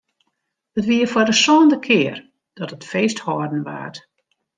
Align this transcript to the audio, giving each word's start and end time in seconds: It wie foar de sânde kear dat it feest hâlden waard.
It 0.79 0.85
wie 0.89 1.07
foar 1.11 1.27
de 1.29 1.35
sânde 1.43 1.77
kear 1.85 2.17
dat 2.57 2.73
it 2.75 2.89
feest 2.91 3.17
hâlden 3.25 3.63
waard. 3.67 3.97